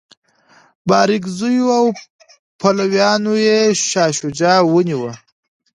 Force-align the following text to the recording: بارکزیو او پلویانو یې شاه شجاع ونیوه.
بارکزیو 0.89 1.67
او 1.79 1.85
پلویانو 2.59 3.33
یې 3.45 3.59
شاه 3.89 4.11
شجاع 4.17 4.59
ونیوه. 4.71 5.11